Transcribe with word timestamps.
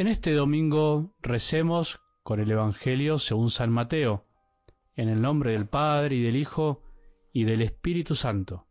En 0.00 0.06
este 0.06 0.32
domingo 0.32 1.12
recemos 1.20 2.00
con 2.22 2.40
el 2.40 2.50
Evangelio 2.50 3.18
según 3.18 3.50
San 3.50 3.70
Mateo, 3.70 4.24
en 4.96 5.10
el 5.10 5.20
nombre 5.20 5.52
del 5.52 5.66
Padre 5.66 6.16
y 6.16 6.22
del 6.22 6.36
Hijo 6.36 6.80
y 7.34 7.44
del 7.44 7.60
Espíritu 7.60 8.14
Santo. 8.14 8.66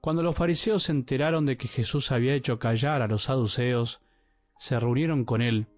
Cuando 0.00 0.24
los 0.24 0.34
fariseos 0.34 0.82
se 0.82 0.90
enteraron 0.90 1.46
de 1.46 1.56
que 1.56 1.68
Jesús 1.68 2.10
había 2.10 2.34
hecho 2.34 2.58
callar 2.58 3.00
a 3.00 3.06
los 3.06 3.22
saduceos, 3.22 4.02
se 4.58 4.80
reunieron 4.80 5.24
con 5.24 5.40
él, 5.40 5.68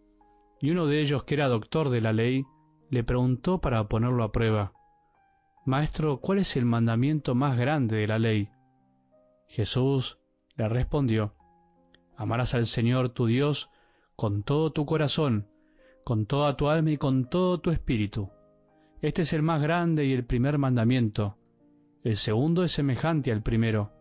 y 0.58 0.70
uno 0.70 0.86
de 0.86 1.02
ellos, 1.02 1.24
que 1.24 1.34
era 1.34 1.48
doctor 1.48 1.90
de 1.90 2.00
la 2.00 2.14
ley, 2.14 2.46
le 2.88 3.04
preguntó 3.04 3.60
para 3.60 3.86
ponerlo 3.88 4.24
a 4.24 4.32
prueba, 4.32 4.72
Maestro, 5.66 6.16
¿cuál 6.22 6.38
es 6.38 6.56
el 6.56 6.64
mandamiento 6.64 7.34
más 7.34 7.58
grande 7.58 7.96
de 7.96 8.06
la 8.06 8.18
ley? 8.18 8.48
Jesús 9.48 10.18
le 10.56 10.66
respondió, 10.66 11.34
Amarás 12.16 12.54
al 12.54 12.64
Señor 12.64 13.10
tu 13.10 13.26
Dios 13.26 13.68
con 14.16 14.42
todo 14.42 14.72
tu 14.72 14.86
corazón, 14.86 15.46
con 16.02 16.24
toda 16.24 16.56
tu 16.56 16.68
alma 16.68 16.90
y 16.90 16.96
con 16.96 17.28
todo 17.28 17.60
tu 17.60 17.70
espíritu. 17.70 18.30
Este 19.02 19.22
es 19.22 19.32
el 19.34 19.42
más 19.42 19.62
grande 19.62 20.06
y 20.06 20.12
el 20.14 20.24
primer 20.24 20.56
mandamiento. 20.56 21.36
El 22.02 22.16
segundo 22.16 22.64
es 22.64 22.72
semejante 22.72 23.30
al 23.30 23.42
primero. 23.42 23.92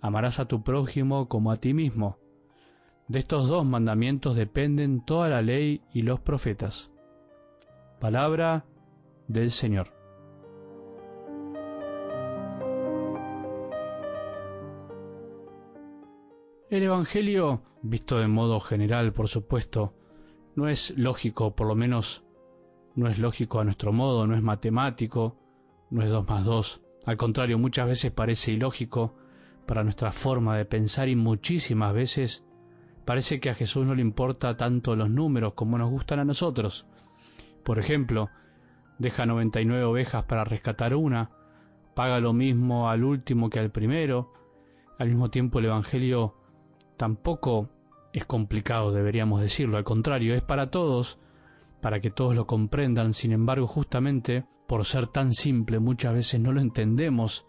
Amarás 0.00 0.40
a 0.40 0.46
tu 0.46 0.62
prójimo 0.64 1.28
como 1.28 1.52
a 1.52 1.56
ti 1.56 1.74
mismo. 1.74 2.18
De 3.06 3.20
estos 3.20 3.48
dos 3.48 3.64
mandamientos 3.64 4.34
dependen 4.34 5.04
toda 5.04 5.28
la 5.28 5.42
ley 5.42 5.80
y 5.92 6.02
los 6.02 6.20
profetas. 6.20 6.90
Palabra 8.00 8.64
del 9.28 9.52
Señor. 9.52 9.95
El 16.68 16.82
Evangelio, 16.82 17.62
visto 17.82 18.18
de 18.18 18.26
modo 18.26 18.58
general, 18.58 19.12
por 19.12 19.28
supuesto, 19.28 19.94
no 20.56 20.68
es 20.68 20.98
lógico, 20.98 21.54
por 21.54 21.68
lo 21.68 21.76
menos 21.76 22.24
no 22.96 23.06
es 23.06 23.20
lógico 23.20 23.60
a 23.60 23.64
nuestro 23.64 23.92
modo, 23.92 24.26
no 24.26 24.34
es 24.34 24.42
matemático, 24.42 25.36
no 25.90 26.02
es 26.02 26.08
dos 26.08 26.26
más 26.26 26.44
dos. 26.44 26.82
Al 27.04 27.16
contrario, 27.16 27.56
muchas 27.56 27.86
veces 27.86 28.10
parece 28.10 28.50
ilógico 28.50 29.14
para 29.64 29.84
nuestra 29.84 30.10
forma 30.10 30.56
de 30.56 30.64
pensar 30.64 31.08
y 31.08 31.14
muchísimas 31.14 31.94
veces 31.94 32.44
parece 33.04 33.38
que 33.38 33.50
a 33.50 33.54
Jesús 33.54 33.86
no 33.86 33.94
le 33.94 34.02
importa 34.02 34.56
tanto 34.56 34.96
los 34.96 35.08
números 35.08 35.52
como 35.54 35.78
nos 35.78 35.92
gustan 35.92 36.18
a 36.18 36.24
nosotros. 36.24 36.88
Por 37.62 37.78
ejemplo, 37.78 38.28
deja 38.98 39.24
99 39.24 39.84
ovejas 39.84 40.24
para 40.24 40.42
rescatar 40.42 40.96
una, 40.96 41.30
paga 41.94 42.18
lo 42.18 42.32
mismo 42.32 42.90
al 42.90 43.04
último 43.04 43.50
que 43.50 43.60
al 43.60 43.70
primero. 43.70 44.32
Al 44.98 45.10
mismo 45.10 45.30
tiempo 45.30 45.60
el 45.60 45.66
Evangelio 45.66 46.34
tampoco 46.96 47.68
es 48.12 48.24
complicado, 48.24 48.92
deberíamos 48.92 49.40
decirlo, 49.40 49.76
al 49.76 49.84
contrario, 49.84 50.34
es 50.34 50.42
para 50.42 50.70
todos, 50.70 51.18
para 51.80 52.00
que 52.00 52.10
todos 52.10 52.34
lo 52.34 52.46
comprendan, 52.46 53.12
sin 53.12 53.32
embargo, 53.32 53.66
justamente 53.66 54.44
por 54.66 54.84
ser 54.84 55.06
tan 55.06 55.32
simple 55.32 55.78
muchas 55.78 56.14
veces 56.14 56.40
no 56.40 56.52
lo 56.52 56.60
entendemos 56.60 57.46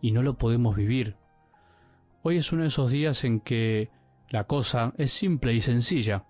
y 0.00 0.12
no 0.12 0.22
lo 0.22 0.36
podemos 0.36 0.76
vivir. 0.76 1.16
Hoy 2.22 2.38
es 2.38 2.52
uno 2.52 2.62
de 2.62 2.68
esos 2.68 2.90
días 2.90 3.24
en 3.24 3.40
que 3.40 3.90
la 4.28 4.44
cosa 4.44 4.92
es 4.98 5.12
simple 5.12 5.54
y 5.54 5.60
sencilla, 5.60 6.24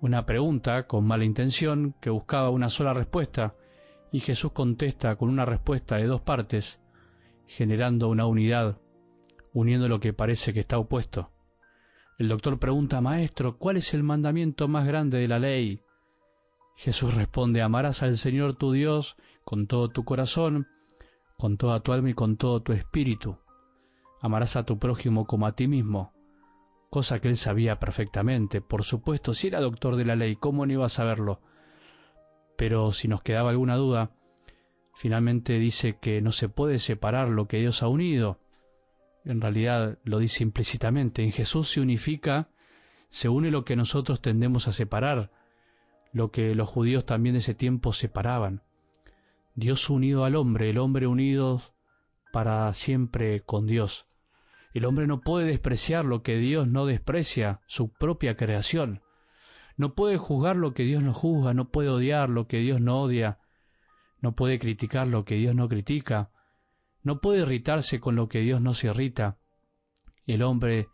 una 0.00 0.26
pregunta 0.26 0.86
con 0.86 1.06
mala 1.06 1.24
intención 1.24 1.94
que 2.00 2.10
buscaba 2.10 2.50
una 2.50 2.68
sola 2.68 2.92
respuesta 2.92 3.54
y 4.12 4.20
Jesús 4.20 4.52
contesta 4.52 5.16
con 5.16 5.28
una 5.28 5.44
respuesta 5.44 5.96
de 5.96 6.06
dos 6.06 6.20
partes, 6.20 6.80
generando 7.46 8.08
una 8.08 8.26
unidad, 8.26 8.78
uniendo 9.52 9.88
lo 9.88 9.98
que 9.98 10.12
parece 10.12 10.52
que 10.52 10.60
está 10.60 10.78
opuesto. 10.78 11.33
El 12.16 12.28
doctor 12.28 12.60
pregunta, 12.60 13.00
Maestro, 13.00 13.58
¿cuál 13.58 13.76
es 13.76 13.92
el 13.92 14.04
mandamiento 14.04 14.68
más 14.68 14.86
grande 14.86 15.18
de 15.18 15.26
la 15.26 15.40
ley? 15.40 15.80
Jesús 16.76 17.12
responde, 17.14 17.60
amarás 17.60 18.04
al 18.04 18.16
Señor 18.16 18.54
tu 18.54 18.70
Dios 18.70 19.16
con 19.44 19.66
todo 19.66 19.88
tu 19.88 20.04
corazón, 20.04 20.68
con 21.36 21.56
toda 21.56 21.80
tu 21.80 21.92
alma 21.92 22.10
y 22.10 22.14
con 22.14 22.36
todo 22.36 22.62
tu 22.62 22.72
espíritu. 22.72 23.38
Amarás 24.20 24.54
a 24.54 24.62
tu 24.62 24.78
prójimo 24.78 25.26
como 25.26 25.48
a 25.48 25.56
ti 25.56 25.66
mismo, 25.66 26.12
cosa 26.88 27.18
que 27.18 27.26
él 27.26 27.36
sabía 27.36 27.80
perfectamente. 27.80 28.60
Por 28.60 28.84
supuesto, 28.84 29.34
si 29.34 29.48
era 29.48 29.60
doctor 29.60 29.96
de 29.96 30.04
la 30.04 30.14
ley, 30.14 30.36
¿cómo 30.36 30.66
no 30.66 30.72
iba 30.72 30.86
a 30.86 30.90
saberlo? 30.90 31.40
Pero 32.56 32.92
si 32.92 33.08
nos 33.08 33.22
quedaba 33.22 33.50
alguna 33.50 33.74
duda, 33.74 34.12
finalmente 34.94 35.58
dice 35.58 35.98
que 36.00 36.22
no 36.22 36.30
se 36.30 36.48
puede 36.48 36.78
separar 36.78 37.28
lo 37.28 37.48
que 37.48 37.58
Dios 37.58 37.82
ha 37.82 37.88
unido 37.88 38.38
en 39.24 39.40
realidad 39.40 39.98
lo 40.04 40.18
dice 40.18 40.42
implícitamente, 40.42 41.22
en 41.22 41.32
Jesús 41.32 41.70
se 41.70 41.80
unifica, 41.80 42.48
se 43.08 43.28
une 43.28 43.50
lo 43.50 43.64
que 43.64 43.76
nosotros 43.76 44.20
tendemos 44.20 44.68
a 44.68 44.72
separar, 44.72 45.30
lo 46.12 46.30
que 46.30 46.54
los 46.54 46.68
judíos 46.68 47.06
también 47.06 47.34
de 47.34 47.38
ese 47.38 47.54
tiempo 47.54 47.92
separaban. 47.92 48.62
Dios 49.54 49.88
unido 49.88 50.24
al 50.24 50.36
hombre, 50.36 50.70
el 50.70 50.78
hombre 50.78 51.06
unido 51.06 51.62
para 52.32 52.72
siempre 52.74 53.40
con 53.40 53.66
Dios. 53.66 54.06
El 54.74 54.84
hombre 54.84 55.06
no 55.06 55.20
puede 55.20 55.46
despreciar 55.46 56.04
lo 56.04 56.22
que 56.22 56.36
Dios 56.36 56.66
no 56.66 56.84
desprecia, 56.86 57.60
su 57.66 57.92
propia 57.92 58.36
creación. 58.36 59.02
No 59.76 59.94
puede 59.94 60.18
juzgar 60.18 60.56
lo 60.56 60.74
que 60.74 60.82
Dios 60.82 61.02
no 61.02 61.14
juzga, 61.14 61.54
no 61.54 61.68
puede 61.68 61.88
odiar 61.88 62.28
lo 62.28 62.48
que 62.48 62.58
Dios 62.58 62.80
no 62.80 63.00
odia, 63.00 63.38
no 64.20 64.34
puede 64.34 64.58
criticar 64.58 65.06
lo 65.06 65.24
que 65.24 65.36
Dios 65.36 65.54
no 65.54 65.68
critica, 65.68 66.30
no 67.04 67.20
puede 67.20 67.42
irritarse 67.42 68.00
con 68.00 68.16
lo 68.16 68.28
que 68.28 68.40
Dios 68.40 68.60
no 68.60 68.74
se 68.74 68.88
irrita. 68.88 69.38
El 70.26 70.42
hombre, 70.42 70.88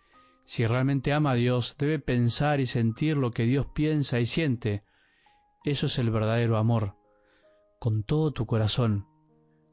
si 0.44 0.66
realmente 0.66 1.12
ama 1.12 1.31
a 1.31 1.34
Dios, 1.34 1.76
debe 1.78 2.00
pensar 2.00 2.60
y 2.60 2.66
sentir 2.66 3.16
lo 3.16 3.31
que 3.31 3.44
Dios 3.44 3.66
piensa 3.72 4.19
y 4.19 4.26
siente. 4.26 4.82
Eso 5.65 5.87
es 5.87 5.99
el 5.99 6.10
verdadero 6.10 6.59
amor. 6.59 6.97
Con 7.78 8.03
todo 8.03 8.32
tu 8.32 8.44
corazón, 8.44 9.06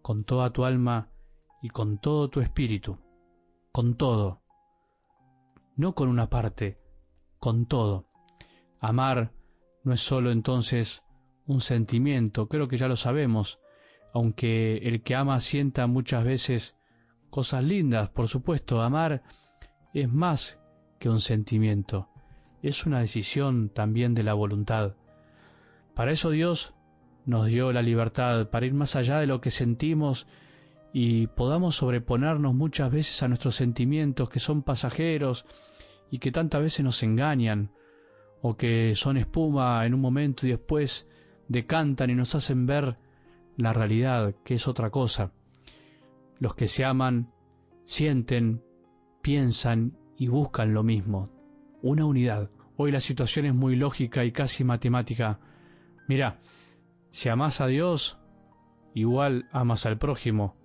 con 0.01 0.23
toda 0.23 0.51
tu 0.51 0.63
alma 0.63 1.09
y 1.61 1.69
con 1.69 1.99
todo 1.99 2.29
tu 2.29 2.39
espíritu. 2.39 2.99
Con 3.71 3.95
todo. 3.95 4.41
No 5.75 5.95
con 5.95 6.07
una 6.07 6.29
parte, 6.29 6.77
con 7.39 7.65
todo. 7.65 8.07
Amar 8.79 9.33
no 9.83 9.93
es 9.93 10.01
sólo 10.01 10.31
entonces 10.31 11.03
un 11.47 11.61
sentimiento, 11.61 12.47
creo 12.47 12.67
que 12.67 12.77
ya 12.77 12.87
lo 12.87 12.95
sabemos, 12.95 13.59
aunque 14.13 14.77
el 14.77 15.01
que 15.03 15.15
ama 15.15 15.39
sienta 15.39 15.87
muchas 15.87 16.23
veces 16.23 16.75
cosas 17.29 17.63
lindas, 17.63 18.09
por 18.09 18.27
supuesto, 18.27 18.81
amar 18.81 19.23
es 19.93 20.11
más 20.11 20.59
que 20.99 21.09
un 21.09 21.19
sentimiento, 21.19 22.09
es 22.61 22.85
una 22.85 22.99
decisión 22.99 23.69
también 23.69 24.13
de 24.13 24.23
la 24.23 24.33
voluntad. 24.33 24.95
Para 25.93 26.11
eso 26.11 26.29
Dios 26.31 26.73
nos 27.25 27.47
dio 27.47 27.71
la 27.73 27.81
libertad, 27.81 28.49
para 28.49 28.65
ir 28.65 28.73
más 28.73 28.95
allá 28.95 29.19
de 29.19 29.27
lo 29.27 29.41
que 29.41 29.51
sentimos 29.51 30.27
y 30.93 31.27
podamos 31.27 31.75
sobreponernos 31.75 32.53
muchas 32.55 32.91
veces 32.91 33.21
a 33.21 33.27
nuestros 33.27 33.55
sentimientos 33.55 34.29
que 34.29 34.39
son 34.39 34.63
pasajeros 34.63 35.45
y 36.09 36.19
que 36.19 36.31
tantas 36.31 36.61
veces 36.61 36.85
nos 36.85 37.03
engañan, 37.03 37.71
o 38.41 38.55
que 38.55 38.95
son 38.95 39.17
espuma 39.17 39.85
en 39.85 39.93
un 39.93 39.99
momento 39.99 40.45
y 40.45 40.51
después 40.51 41.07
decantan 41.47 42.09
y 42.09 42.15
nos 42.15 42.35
hacen 42.35 42.65
ver 42.65 42.97
la 43.57 43.73
realidad, 43.73 44.35
que 44.45 44.53
es 44.53 44.67
otra 44.67 44.91
cosa. 44.91 45.31
Los 46.39 46.55
que 46.55 46.67
se 46.67 46.85
aman 46.85 47.33
sienten, 47.83 48.63
piensan 49.21 49.97
y 50.15 50.27
buscan 50.27 50.73
lo 50.73 50.83
mismo, 50.83 51.29
una 51.81 52.05
unidad. 52.05 52.49
Hoy 52.77 52.91
la 52.91 52.99
situación 52.99 53.47
es 53.47 53.55
muy 53.55 53.75
lógica 53.75 54.23
y 54.23 54.31
casi 54.31 54.63
matemática. 54.63 55.39
Mira, 56.07 56.39
si 57.09 57.29
amas 57.29 57.59
a 57.59 57.67
Dios, 57.67 58.19
igual 58.93 59.49
amas 59.51 59.85
al 59.85 59.97
prójimo, 59.97 60.55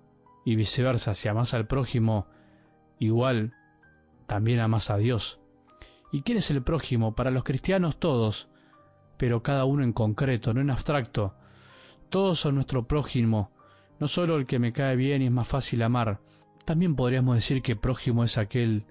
y 0.45 0.55
viceversa, 0.55 1.15
si 1.15 1.29
amas 1.29 1.53
al 1.53 1.65
prójimo, 1.67 2.27
igual 2.99 3.53
también 4.27 4.59
amas 4.59 4.89
a 4.89 4.97
Dios. 4.97 5.39
¿Y 6.11 6.21
quién 6.21 6.37
es 6.37 6.51
el 6.51 6.61
prójimo? 6.61 7.15
Para 7.15 7.31
los 7.31 7.43
cristianos 7.43 7.97
todos, 7.97 8.49
pero 9.17 9.41
cada 9.41 9.65
uno 9.65 9.83
en 9.83 9.93
concreto, 9.93 10.53
no 10.53 10.61
en 10.61 10.69
abstracto. 10.69 11.35
Todos 12.13 12.37
son 12.37 12.53
nuestro 12.53 12.87
prójimo, 12.87 13.49
no 13.99 14.07
solo 14.07 14.35
el 14.35 14.45
que 14.45 14.59
me 14.59 14.71
cae 14.71 14.95
bien 14.95 15.23
y 15.23 15.25
es 15.25 15.31
más 15.31 15.47
fácil 15.47 15.81
amar. 15.81 16.19
También 16.63 16.95
podríamos 16.95 17.33
decir 17.33 17.63
que 17.63 17.75
prójimo 17.75 18.23
es 18.23 18.37
aquel 18.37 18.85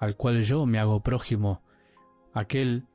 al 0.00 0.16
cual 0.16 0.42
yo 0.44 0.64
me 0.64 0.78
hago 0.78 1.00
prójimo, 1.00 1.60
aquel 2.32 2.86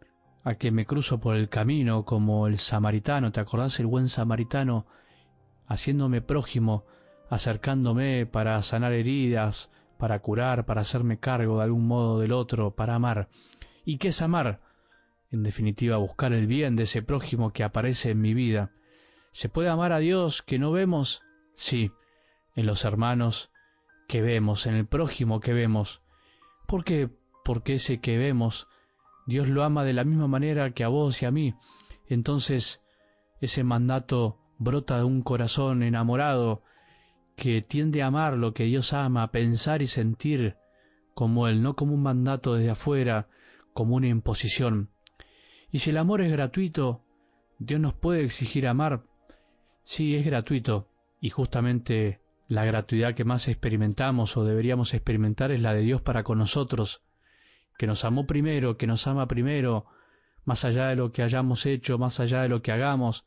a 0.44 0.56
que 0.56 0.72
me 0.72 0.88
cruzo 0.88 1.20
por 1.20 1.36
el 1.36 1.50
camino 1.50 2.04
como 2.04 2.48
el 2.48 2.58
samaritano, 2.58 3.32
¿te 3.32 3.42
acordás 3.42 3.80
el 3.80 3.86
buen 3.86 4.08
samaritano 4.08 4.88
haciéndome 5.68 6.24
prójimo, 6.24 6.86
acercándome 7.30 8.26
para 8.26 8.60
sanar 8.64 8.94
heridas, 8.94 9.70
para 10.00 10.18
curar, 10.18 10.66
para 10.66 10.82
hacerme 10.82 11.20
cargo 11.20 11.60
de 11.60 11.66
algún 11.66 11.86
modo 11.86 12.20
del 12.20 12.32
otro, 12.32 12.72
para 12.72 12.96
amar? 12.96 13.30
¿Y 13.86 14.00
qué 14.00 14.08
es 14.08 14.24
amar? 14.24 14.62
En 15.30 15.44
definitiva, 15.44 15.98
buscar 15.98 16.34
el 16.34 16.48
bien 16.48 16.76
de 16.76 16.86
ese 16.86 17.04
prójimo 17.04 17.54
que 17.54 17.64
aparece 17.64 18.10
en 18.10 18.22
mi 18.22 18.34
vida. 18.34 18.72
¿Se 19.32 19.50
puede 19.50 19.70
amar 19.70 19.92
a 19.92 20.00
Dios 20.00 20.42
que 20.42 20.60
no 20.60 20.72
vemos? 20.72 21.22
Sí, 21.54 21.92
en 22.56 22.66
los 22.66 22.86
hermanos 22.86 23.52
que 24.08 24.22
vemos, 24.22 24.66
en 24.66 24.76
el 24.76 24.86
prójimo 24.86 25.40
que 25.40 25.54
vemos. 25.54 26.02
¿Por 26.68 26.84
qué? 26.84 27.10
Porque 27.44 27.76
ese 27.76 28.00
que 28.00 28.18
vemos 28.18 28.68
Dios 29.30 29.48
lo 29.48 29.64
ama 29.64 29.84
de 29.84 29.94
la 29.94 30.04
misma 30.04 30.28
manera 30.28 30.72
que 30.72 30.84
a 30.84 30.88
vos 30.88 31.22
y 31.22 31.28
a 31.28 31.32
mí. 31.32 31.54
Entonces, 32.08 32.82
ese 33.42 33.64
mandato 33.64 34.40
brota 34.58 34.98
de 34.98 35.04
un 35.04 35.22
corazón 35.22 35.84
enamorado 35.84 36.64
que 37.36 37.62
tiende 37.62 38.02
a 38.02 38.08
amar 38.08 38.34
lo 38.34 38.56
que 38.56 38.64
Dios 38.64 38.92
ama, 38.92 39.22
a 39.22 39.32
pensar 39.32 39.84
y 39.84 39.88
sentir 39.88 40.58
como 41.14 41.48
Él, 41.48 41.62
no 41.62 41.76
como 41.76 41.94
un 41.94 42.02
mandato 42.02 42.56
desde 42.56 42.72
afuera, 42.72 43.28
como 43.74 43.98
una 43.98 44.08
imposición. 44.08 44.90
Y 45.72 45.78
si 45.78 45.92
el 45.92 45.98
amor 45.98 46.22
es 46.22 46.32
gratuito, 46.32 47.04
Dios 47.60 47.80
nos 47.80 47.94
puede 47.94 48.24
exigir 48.24 48.68
amar. 48.68 49.04
Sí, 49.92 50.16
es 50.16 50.24
gratuito, 50.24 50.88
y 51.20 51.32
justamente 51.32 52.22
la 52.48 52.64
gratuidad 52.64 53.16
que 53.16 53.26
más 53.26 53.48
experimentamos 53.48 54.38
o 54.38 54.46
deberíamos 54.46 54.94
experimentar 54.94 55.50
es 55.50 55.64
la 55.64 55.74
de 55.74 55.82
Dios 55.82 56.00
para 56.00 56.22
con 56.24 56.38
nosotros, 56.38 57.02
que 57.76 57.88
nos 57.88 58.06
amó 58.06 58.28
primero, 58.28 58.78
que 58.78 58.86
nos 58.86 59.08
ama 59.08 59.28
primero, 59.28 59.88
más 60.46 60.64
allá 60.64 60.90
de 60.90 60.96
lo 60.96 61.12
que 61.12 61.24
hayamos 61.24 61.66
hecho, 61.66 61.98
más 61.98 62.20
allá 62.20 62.44
de 62.44 62.50
lo 62.50 62.62
que 62.62 62.72
hagamos, 62.72 63.26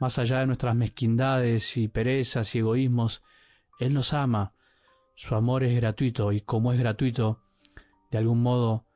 más 0.00 0.18
allá 0.18 0.40
de 0.40 0.48
nuestras 0.48 0.74
mezquindades 0.74 1.76
y 1.76 1.86
perezas 1.86 2.52
y 2.56 2.58
egoísmos, 2.58 3.22
Él 3.78 3.94
nos 3.94 4.12
ama, 4.12 4.54
su 5.14 5.36
amor 5.36 5.62
es 5.62 5.76
gratuito 5.76 6.32
y 6.32 6.40
como 6.40 6.72
es 6.72 6.80
gratuito, 6.80 7.38
de 8.10 8.18
algún 8.18 8.42
modo 8.42 8.86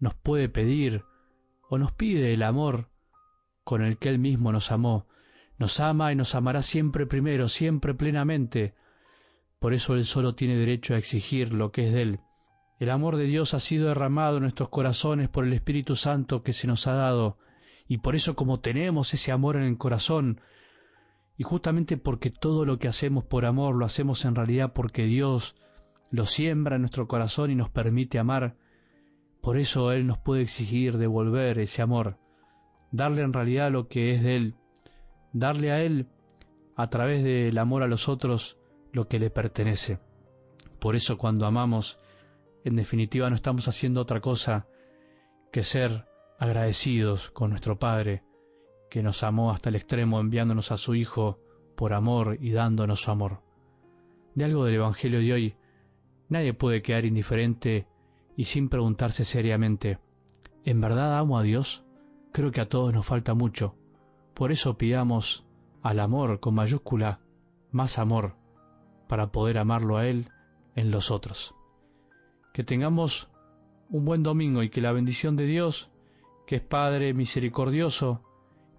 nos 0.00 0.16
puede 0.16 0.48
pedir 0.48 1.04
o 1.70 1.78
nos 1.78 1.92
pide 1.92 2.34
el 2.34 2.42
amor 2.42 2.88
con 3.62 3.84
el 3.84 3.96
que 3.96 4.08
Él 4.08 4.18
mismo 4.18 4.50
nos 4.50 4.72
amó. 4.72 5.07
Nos 5.58 5.80
ama 5.80 6.12
y 6.12 6.16
nos 6.16 6.34
amará 6.34 6.62
siempre 6.62 7.06
primero, 7.06 7.48
siempre 7.48 7.92
plenamente. 7.92 8.74
Por 9.58 9.74
eso 9.74 9.94
Él 9.94 10.04
solo 10.04 10.34
tiene 10.34 10.56
derecho 10.56 10.94
a 10.94 10.98
exigir 10.98 11.52
lo 11.52 11.72
que 11.72 11.88
es 11.88 11.92
de 11.92 12.02
Él. 12.02 12.20
El 12.78 12.90
amor 12.90 13.16
de 13.16 13.24
Dios 13.24 13.54
ha 13.54 13.60
sido 13.60 13.88
derramado 13.88 14.36
en 14.36 14.44
nuestros 14.44 14.68
corazones 14.68 15.28
por 15.28 15.44
el 15.44 15.52
Espíritu 15.52 15.96
Santo 15.96 16.44
que 16.44 16.52
se 16.52 16.68
nos 16.68 16.86
ha 16.86 16.92
dado, 16.92 17.38
y 17.88 17.98
por 17.98 18.14
eso 18.14 18.36
como 18.36 18.60
tenemos 18.60 19.12
ese 19.14 19.32
amor 19.32 19.56
en 19.56 19.64
el 19.64 19.78
corazón, 19.78 20.40
y 21.36 21.42
justamente 21.42 21.96
porque 21.96 22.30
todo 22.30 22.64
lo 22.64 22.78
que 22.78 22.86
hacemos 22.86 23.24
por 23.24 23.46
amor 23.46 23.74
lo 23.74 23.84
hacemos 23.84 24.24
en 24.24 24.36
realidad 24.36 24.72
porque 24.74 25.04
Dios 25.04 25.56
lo 26.12 26.24
siembra 26.24 26.76
en 26.76 26.82
nuestro 26.82 27.08
corazón 27.08 27.50
y 27.50 27.56
nos 27.56 27.68
permite 27.68 28.20
amar, 28.20 28.54
por 29.40 29.58
eso 29.58 29.90
Él 29.90 30.06
nos 30.06 30.18
puede 30.18 30.42
exigir 30.42 30.98
devolver 30.98 31.58
ese 31.58 31.82
amor, 31.82 32.16
darle 32.92 33.22
en 33.22 33.32
realidad 33.32 33.72
lo 33.72 33.88
que 33.88 34.14
es 34.14 34.22
de 34.22 34.36
Él, 34.36 34.54
darle 35.32 35.72
a 35.72 35.82
Él, 35.82 36.06
a 36.76 36.88
través 36.90 37.22
del 37.24 37.58
amor 37.58 37.82
a 37.82 37.88
los 37.88 38.08
otros, 38.08 38.58
lo 38.92 39.08
que 39.08 39.18
le 39.18 39.30
pertenece. 39.30 39.98
Por 40.78 40.96
eso 40.96 41.18
cuando 41.18 41.46
amamos, 41.46 41.98
en 42.64 42.76
definitiva 42.76 43.28
no 43.30 43.36
estamos 43.36 43.68
haciendo 43.68 44.00
otra 44.00 44.20
cosa 44.20 44.66
que 45.52 45.62
ser 45.62 46.06
agradecidos 46.38 47.30
con 47.30 47.50
nuestro 47.50 47.78
Padre, 47.78 48.22
que 48.90 49.02
nos 49.02 49.22
amó 49.22 49.50
hasta 49.50 49.68
el 49.68 49.76
extremo 49.76 50.20
enviándonos 50.20 50.72
a 50.72 50.76
su 50.76 50.94
Hijo 50.94 51.40
por 51.76 51.92
amor 51.92 52.38
y 52.40 52.52
dándonos 52.52 53.02
su 53.02 53.10
amor. 53.10 53.42
De 54.34 54.44
algo 54.44 54.64
del 54.64 54.76
Evangelio 54.76 55.20
de 55.20 55.32
hoy, 55.32 55.56
nadie 56.28 56.54
puede 56.54 56.82
quedar 56.82 57.04
indiferente 57.04 57.86
y 58.36 58.44
sin 58.44 58.68
preguntarse 58.68 59.24
seriamente, 59.24 59.98
¿en 60.64 60.80
verdad 60.80 61.18
amo 61.18 61.38
a 61.38 61.42
Dios? 61.42 61.84
Creo 62.32 62.52
que 62.52 62.60
a 62.60 62.68
todos 62.68 62.94
nos 62.94 63.04
falta 63.04 63.34
mucho. 63.34 63.74
Por 64.38 64.52
eso 64.52 64.78
pidamos 64.78 65.44
al 65.82 65.98
amor 65.98 66.38
con 66.38 66.54
mayúscula 66.54 67.18
más 67.72 67.98
amor 67.98 68.36
para 69.08 69.32
poder 69.32 69.58
amarlo 69.58 69.96
a 69.96 70.06
Él 70.06 70.30
en 70.76 70.92
los 70.92 71.10
otros. 71.10 71.56
Que 72.54 72.62
tengamos 72.62 73.28
un 73.90 74.04
buen 74.04 74.22
domingo 74.22 74.62
y 74.62 74.70
que 74.70 74.80
la 74.80 74.92
bendición 74.92 75.34
de 75.34 75.46
Dios, 75.46 75.90
que 76.46 76.56
es 76.56 76.62
Padre 76.62 77.14
misericordioso, 77.14 78.22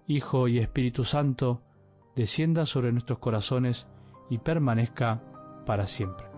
Hijo 0.06 0.48
y 0.48 0.60
Espíritu 0.60 1.04
Santo, 1.04 1.60
descienda 2.16 2.64
sobre 2.64 2.90
nuestros 2.90 3.18
corazones 3.18 3.86
y 4.30 4.38
permanezca 4.38 5.22
para 5.66 5.86
siempre. 5.86 6.29